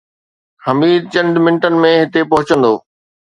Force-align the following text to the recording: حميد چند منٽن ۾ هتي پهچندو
حميد 0.65 1.03
چند 1.13 1.33
منٽن 1.45 1.73
۾ 1.83 1.91
هتي 2.01 2.21
پهچندو 2.31 2.73